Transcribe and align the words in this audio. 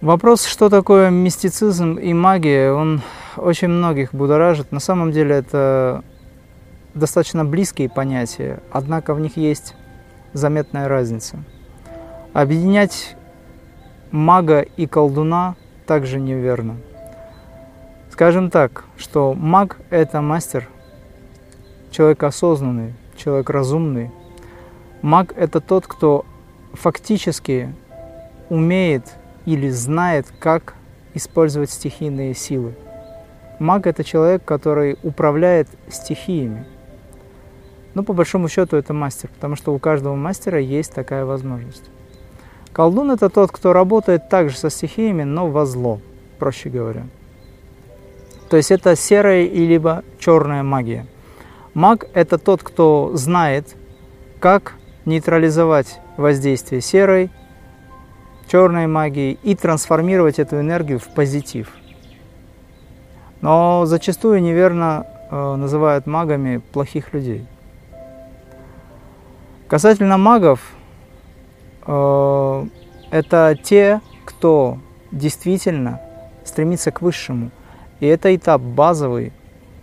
Вопрос, 0.00 0.46
что 0.46 0.70
такое 0.70 1.10
мистицизм 1.10 1.96
и 1.96 2.14
магия, 2.14 2.72
он 2.72 3.02
очень 3.36 3.68
многих 3.68 4.14
будоражит. 4.14 4.72
На 4.72 4.80
самом 4.80 5.12
деле 5.12 5.34
это 5.34 6.02
достаточно 6.94 7.44
близкие 7.44 7.90
понятия, 7.90 8.60
однако 8.72 9.12
в 9.12 9.20
них 9.20 9.36
есть 9.36 9.74
заметная 10.32 10.88
разница. 10.88 11.44
Объединять 12.32 13.14
мага 14.10 14.60
и 14.60 14.86
колдуна 14.86 15.56
также 15.86 16.18
неверно. 16.18 16.78
Скажем 18.10 18.48
так, 18.48 18.84
что 18.96 19.34
маг– 19.34 19.76
это 19.90 20.22
мастер, 20.22 20.66
человек 21.90 22.22
осознанный, 22.22 22.94
человек 23.16 23.50
разумный. 23.50 24.10
Маг– 25.02 25.34
это 25.36 25.60
тот, 25.60 25.86
кто 25.86 26.24
фактически 26.72 27.74
умеет 28.48 29.19
или 29.50 29.68
знает, 29.68 30.26
как 30.38 30.74
использовать 31.14 31.70
стихийные 31.70 32.34
силы. 32.34 32.74
Маг– 33.58 33.86
это 33.88 34.04
человек, 34.04 34.44
который 34.44 34.96
управляет 35.02 35.66
стихиями. 35.88 36.64
Ну, 37.94 38.04
по 38.04 38.12
большому 38.12 38.48
счету, 38.48 38.76
это 38.76 38.94
мастер, 38.94 39.28
потому 39.28 39.56
что 39.56 39.74
у 39.74 39.78
каждого 39.80 40.14
мастера 40.14 40.60
есть 40.60 40.94
такая 40.94 41.24
возможность. 41.24 41.82
Колдун– 42.72 43.10
это 43.12 43.28
тот, 43.28 43.50
кто 43.50 43.72
работает 43.72 44.28
также 44.28 44.56
со 44.56 44.70
стихиями, 44.70 45.24
но 45.24 45.48
во 45.48 45.66
зло, 45.66 46.00
проще 46.38 46.70
говоря. 46.70 47.02
То 48.48 48.56
есть 48.56 48.70
это 48.70 48.94
серая 48.94 49.46
и 49.46 49.80
черная 50.20 50.62
магия. 50.62 51.06
Маг– 51.74 52.06
это 52.14 52.38
тот, 52.38 52.62
кто 52.62 53.10
знает, 53.14 53.74
как 54.38 54.74
нейтрализовать 55.06 55.98
воздействие 56.16 56.80
серой 56.80 57.30
черной 58.50 58.88
магии 58.88 59.38
и 59.44 59.54
трансформировать 59.54 60.40
эту 60.40 60.58
энергию 60.58 60.98
в 60.98 61.06
позитив. 61.08 61.70
Но 63.40 63.86
зачастую 63.86 64.42
неверно 64.42 65.06
э, 65.30 65.54
называют 65.54 66.06
магами 66.06 66.60
плохих 66.72 67.14
людей. 67.14 67.46
Касательно 69.68 70.18
магов, 70.18 70.72
э, 71.86 72.66
это 73.12 73.56
те, 73.62 74.00
кто 74.24 74.78
действительно 75.12 76.00
стремится 76.44 76.90
к 76.90 77.02
высшему. 77.02 77.52
И 78.00 78.06
это 78.06 78.34
этап 78.34 78.60
базовый, 78.60 79.32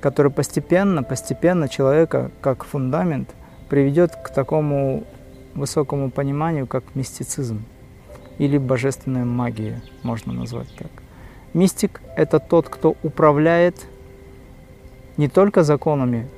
который 0.00 0.32
постепенно, 0.32 1.04
постепенно 1.04 1.68
человека, 1.68 2.32
как 2.40 2.64
фундамент, 2.64 3.28
приведет 3.68 4.16
к 4.16 4.30
такому 4.30 5.04
высокому 5.54 6.10
пониманию, 6.10 6.66
как 6.66 6.82
мистицизм 6.94 7.64
или 8.38 8.58
божественная 8.58 9.24
магия, 9.24 9.82
можно 10.02 10.32
назвать 10.32 10.68
так. 10.76 10.90
Мистик– 11.54 12.02
это 12.16 12.38
тот, 12.38 12.68
кто 12.68 12.96
управляет 13.02 13.86
не 15.16 15.28
только 15.28 15.62
законами 15.62 16.28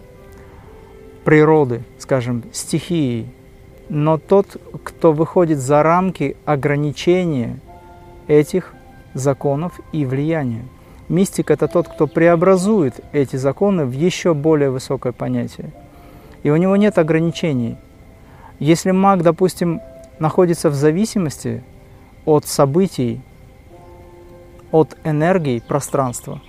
природы, 1.25 1.83
скажем, 1.99 2.45
стихией, 2.53 3.29
но 3.89 4.19
тот, 4.19 4.57
кто 4.85 5.13
выходит 5.13 5.59
за 5.59 5.83
рамки 5.83 6.37
ограничения 6.45 7.59
этих 8.29 8.75
законов 9.15 9.81
и 9.93 10.05
влияния. 10.05 10.65
Мистик– 11.09 11.51
это 11.53 11.69
тот, 11.69 11.89
кто 11.89 12.07
преобразует 12.07 13.01
эти 13.13 13.37
законы 13.37 13.87
в 13.87 13.93
еще 13.93 14.35
более 14.35 14.71
высокое 14.71 15.13
понятие. 15.13 15.73
И 16.43 16.51
у 16.51 16.57
него 16.57 16.77
нет 16.77 16.99
ограничений. 16.99 17.77
Если 18.59 18.91
маг, 18.91 19.23
допустим, 19.23 19.81
находится 20.19 20.69
в 20.71 20.75
зависимости 20.75 21.63
от 22.25 22.47
событий, 22.47 23.21
от 24.71 24.97
энергии 25.05 25.61
пространства, 25.61 26.41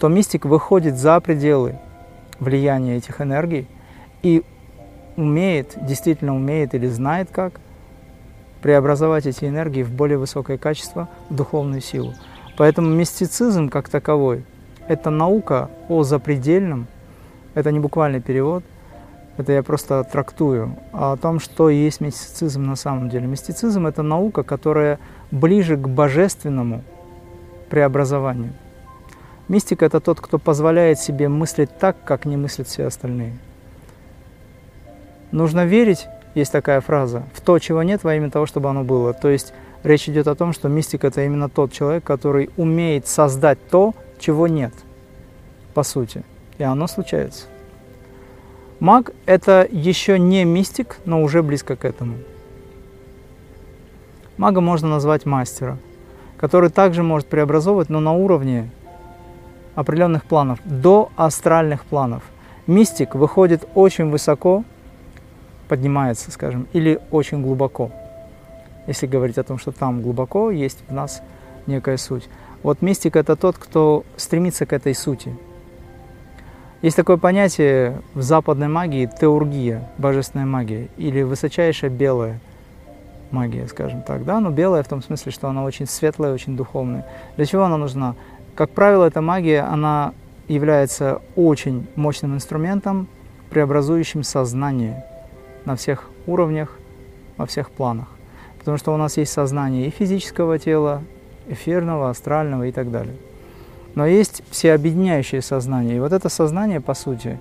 то 0.00 0.08
мистик 0.08 0.44
выходит 0.44 0.96
за 0.96 1.20
пределы 1.20 1.78
влияния 2.40 2.96
этих 2.96 3.20
энергий 3.20 3.66
и 4.22 4.44
умеет, 5.16 5.76
действительно 5.80 6.34
умеет 6.34 6.74
или 6.74 6.86
знает 6.86 7.28
как 7.30 7.60
преобразовать 8.62 9.26
эти 9.26 9.44
энергии 9.44 9.82
в 9.82 9.92
более 9.92 10.18
высокое 10.18 10.58
качество, 10.58 11.08
в 11.28 11.34
духовную 11.34 11.80
силу. 11.80 12.14
Поэтому 12.56 12.88
мистицизм 12.88 13.68
как 13.68 13.88
таковой– 13.88 14.44
это 14.88 15.10
наука 15.10 15.70
о 15.88 16.02
запредельном, 16.02 16.88
это 17.54 17.70
не 17.70 17.78
буквальный 17.78 18.20
перевод, 18.20 18.64
это 19.36 19.52
я 19.52 19.62
просто 19.62 20.02
трактую, 20.02 20.76
о 20.92 21.16
том, 21.16 21.38
что 21.38 21.70
есть 21.70 22.00
мистицизм 22.00 22.64
на 22.64 22.74
самом 22.74 23.08
деле. 23.08 23.28
Мистицизм– 23.28 23.86
это 23.88 24.02
наука, 24.02 24.42
которая 24.42 24.98
ближе 25.30 25.76
к 25.76 25.88
божественному 25.88 26.82
преобразованию. 27.70 28.52
Мистик– 29.48 29.82
это 29.84 30.00
тот, 30.00 30.20
кто 30.20 30.38
позволяет 30.38 30.98
себе 30.98 31.28
мыслить 31.28 31.70
так, 31.78 31.96
как 32.04 32.26
не 32.26 32.36
мыслят 32.36 32.68
все 32.68 32.84
остальные. 32.84 33.36
Нужно 35.32 35.64
верить, 35.64 36.06
есть 36.34 36.52
такая 36.52 36.80
фраза, 36.80 37.24
в 37.34 37.40
то, 37.40 37.58
чего 37.58 37.82
нет, 37.82 38.04
во 38.04 38.14
имя 38.14 38.30
того, 38.30 38.46
чтобы 38.46 38.68
оно 38.68 38.84
было. 38.84 39.14
То 39.14 39.28
есть 39.28 39.52
речь 39.82 40.08
идет 40.08 40.28
о 40.28 40.34
том, 40.34 40.52
что 40.52 40.68
мистик– 40.68 41.04
это 41.04 41.24
именно 41.24 41.48
тот 41.48 41.72
человек, 41.72 42.04
который 42.04 42.50
умеет 42.56 43.06
создать 43.06 43.58
то, 43.70 43.94
чего 44.18 44.48
нет, 44.48 44.72
по 45.74 45.82
сути. 45.82 46.22
И 46.58 46.62
оно 46.62 46.86
случается. 46.86 47.46
Маг– 48.80 49.12
это 49.26 49.66
еще 49.70 50.18
не 50.18 50.44
мистик, 50.44 50.98
но 51.04 51.22
уже 51.22 51.42
близко 51.42 51.74
к 51.74 51.84
этому. 51.84 52.16
Мага 54.38 54.60
можно 54.60 54.88
назвать 54.88 55.26
мастера, 55.26 55.78
который 56.36 56.70
также 56.70 57.02
может 57.02 57.26
преобразовывать, 57.26 57.90
но 57.90 57.98
на 57.98 58.12
уровне 58.12 58.70
определенных 59.74 60.24
планов, 60.24 60.60
до 60.64 61.10
астральных 61.16 61.84
планов. 61.84 62.22
Мистик 62.68 63.16
выходит 63.16 63.68
очень 63.74 64.10
высоко, 64.10 64.62
поднимается, 65.66 66.30
скажем, 66.30 66.68
или 66.72 67.00
очень 67.10 67.42
глубоко. 67.42 67.90
Если 68.86 69.08
говорить 69.08 69.38
о 69.38 69.42
том, 69.42 69.58
что 69.58 69.72
там 69.72 70.02
глубоко 70.02 70.52
есть 70.52 70.78
в 70.88 70.92
нас 70.92 71.20
некая 71.66 71.96
суть. 71.96 72.28
Вот 72.62 72.80
мистик– 72.80 73.16
это 73.16 73.34
тот, 73.34 73.58
кто 73.58 74.04
стремится 74.16 74.66
к 74.66 74.72
этой 74.72 74.94
сути. 74.94 75.36
Есть 76.80 76.96
такое 76.96 77.16
понятие 77.16 78.02
в 78.14 78.22
западной 78.22 78.68
магии– 78.68 79.10
теургия, 79.20 79.88
божественная 79.98 80.46
магия, 80.46 80.88
или 80.96 81.22
высочайшая 81.22 81.90
белая– 81.90 82.38
магия, 83.30 83.66
скажем 83.66 84.02
так, 84.02 84.24
да, 84.24 84.40
но 84.40 84.50
белая 84.50 84.82
в 84.82 84.88
том 84.88 85.02
смысле, 85.02 85.32
что 85.32 85.48
она 85.48 85.64
очень 85.64 85.86
светлая, 85.86 86.32
очень 86.32 86.56
духовная. 86.56 87.06
Для 87.36 87.46
чего 87.46 87.64
она 87.64 87.76
нужна? 87.76 88.14
Как 88.54 88.70
правило, 88.70 89.04
эта 89.04 89.20
магия, 89.20 89.62
она 89.62 90.12
является 90.48 91.20
очень 91.36 91.86
мощным 91.94 92.34
инструментом, 92.34 93.06
преобразующим 93.50 94.22
сознание 94.22 95.04
на 95.64 95.76
всех 95.76 96.10
уровнях, 96.26 96.78
во 97.36 97.46
всех 97.46 97.70
планах. 97.70 98.08
Потому 98.58 98.76
что 98.76 98.92
у 98.92 98.96
нас 98.96 99.16
есть 99.16 99.32
сознание 99.32 99.86
и 99.86 99.90
физического 99.90 100.58
тела, 100.58 101.02
эфирного, 101.48 102.10
астрального 102.10 102.66
и 102.66 102.72
так 102.72 102.90
далее. 102.90 103.14
Но 103.94 104.06
есть 104.06 104.42
всеобъединяющее 104.50 105.40
сознание. 105.40 105.96
И 105.96 106.00
вот 106.00 106.12
это 106.12 106.28
сознание, 106.28 106.80
по 106.80 106.94
сути, 106.94 107.38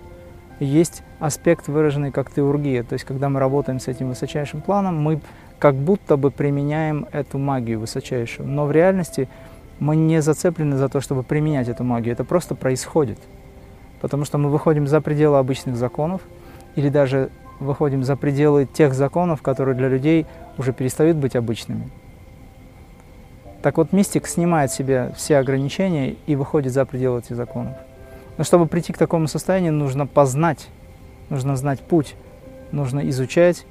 есть 0.59 1.04
аспект, 1.19 1.68
выраженный 1.68 2.12
как 2.12 2.31
теургия. 2.31 2.84
То 2.84 2.94
есть, 2.94 3.06
когда 3.06 3.30
мы 3.30 3.40
работаем 3.40 3.80
с 3.80 3.88
этим 3.88 4.09
высочайшим 4.09 4.62
планом, 4.62 5.02
мы 5.02 5.19
как 5.59 5.75
будто 5.75 6.18
бы 6.18 6.31
применяем 6.31 7.07
эту 7.12 7.38
магию 7.38 7.79
высочайшую. 7.79 8.47
Но 8.47 8.66
в 8.66 8.72
реальности 8.72 9.28
мы 9.79 9.95
не 9.95 10.22
зацеплены 10.22 10.78
за 10.78 10.90
то, 10.90 11.01
чтобы 11.01 11.23
применять 11.23 11.68
эту 11.68 11.84
магию. 11.84 12.13
Это 12.13 12.23
просто 12.23 12.56
происходит. 12.56 13.19
Потому 14.01 14.25
что 14.25 14.38
мы 14.38 14.50
выходим 14.50 14.88
за 14.88 15.01
пределы 15.01 15.38
обычных 15.38 15.75
законов 15.75 16.22
или 16.75 16.90
даже 16.90 17.30
выходим 17.59 18.04
за 18.04 18.15
пределы 18.15 18.65
тех 18.65 18.94
законов, 18.94 19.42
которые 19.42 19.75
для 19.75 19.88
людей 19.88 20.27
уже 20.57 20.74
перестают 20.74 21.18
быть 21.18 21.36
обычными. 21.36 21.89
Так 23.63 23.77
вот, 23.77 23.92
мистик 23.92 24.27
снимает 24.27 24.71
себе 24.71 25.12
все 25.15 25.38
ограничения 25.38 26.15
и 26.27 26.36
выходит 26.36 26.71
за 26.71 26.86
пределы 26.86 27.19
этих 27.19 27.36
законов. 27.36 27.74
Но 28.38 28.44
чтобы 28.44 28.68
прийти 28.68 28.94
к 28.94 28.98
такому 29.00 29.27
состоянию, 29.27 29.74
нужно 29.74 30.06
познать, 30.06 30.68
нужно 31.30 31.56
знать 31.56 31.80
путь, 31.80 32.15
нужно 32.71 33.09
изучать, 33.09 33.65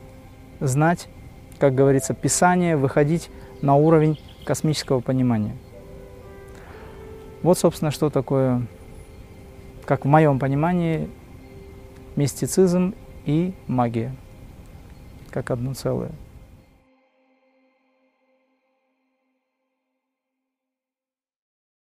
знать 0.59 1.07
как 1.59 1.75
говорится, 1.75 2.15
Писание, 2.15 2.77
выходить 2.77 3.31
на 3.63 3.75
уровень 3.77 4.21
космического 4.45 5.01
понимания. 5.01 5.57
Вот, 7.43 7.59
собственно, 7.59 7.91
что 7.91 8.11
такое, 8.11 8.67
как 9.85 10.05
в 10.05 10.09
моем 10.09 10.39
понимании, 10.39 11.09
мистицизм 12.17 12.95
и 13.25 13.55
магия, 13.67 14.15
как 15.31 15.51
одно 15.51 15.75
целое. 15.75 16.11